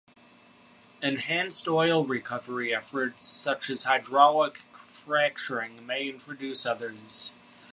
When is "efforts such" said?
2.73-3.69